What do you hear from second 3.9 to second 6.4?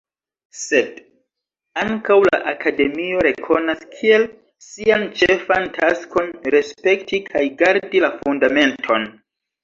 kiel sian ĉefan taskon